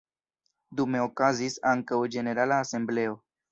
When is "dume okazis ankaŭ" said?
0.79-2.01